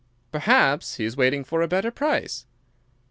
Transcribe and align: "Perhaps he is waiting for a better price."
"Perhaps 0.31 0.95
he 0.95 1.05
is 1.05 1.15
waiting 1.15 1.43
for 1.43 1.61
a 1.61 1.67
better 1.67 1.91
price." 1.91 2.47